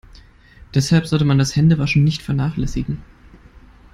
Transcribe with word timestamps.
Deshalb 0.73 1.05
sollte 1.05 1.25
man 1.25 1.37
das 1.37 1.55
Händewaschen 1.55 2.03
nicht 2.03 2.23
vernachlässigen. 2.23 3.03